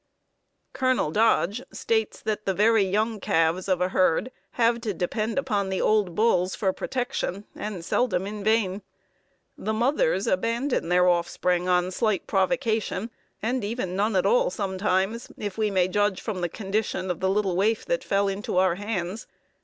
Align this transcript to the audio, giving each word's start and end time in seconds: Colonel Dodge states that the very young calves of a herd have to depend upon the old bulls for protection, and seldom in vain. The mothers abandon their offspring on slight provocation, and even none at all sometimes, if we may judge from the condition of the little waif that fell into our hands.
Colonel 0.73 1.11
Dodge 1.11 1.61
states 1.71 2.21
that 2.21 2.47
the 2.47 2.55
very 2.55 2.81
young 2.83 3.19
calves 3.19 3.67
of 3.67 3.81
a 3.81 3.89
herd 3.89 4.31
have 4.53 4.81
to 4.81 4.95
depend 4.95 5.37
upon 5.37 5.69
the 5.69 5.79
old 5.79 6.15
bulls 6.15 6.55
for 6.55 6.73
protection, 6.73 7.45
and 7.55 7.85
seldom 7.85 8.25
in 8.25 8.43
vain. 8.43 8.81
The 9.59 9.73
mothers 9.75 10.25
abandon 10.25 10.89
their 10.89 11.07
offspring 11.07 11.69
on 11.69 11.91
slight 11.91 12.25
provocation, 12.25 13.11
and 13.43 13.63
even 13.63 13.95
none 13.95 14.15
at 14.15 14.25
all 14.25 14.49
sometimes, 14.49 15.31
if 15.37 15.55
we 15.59 15.69
may 15.69 15.87
judge 15.87 16.19
from 16.19 16.41
the 16.41 16.49
condition 16.49 17.11
of 17.11 17.19
the 17.19 17.29
little 17.29 17.55
waif 17.55 17.85
that 17.85 18.03
fell 18.03 18.27
into 18.27 18.57
our 18.57 18.73
hands. 18.73 19.27